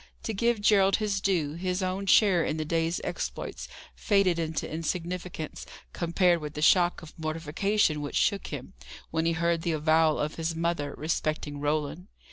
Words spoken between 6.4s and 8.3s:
with the shock of mortification which